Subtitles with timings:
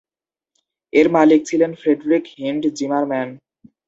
[0.93, 3.29] এর মালিক ছিলেন ফ্রেডরিক হিন্ড জিমারম্যান।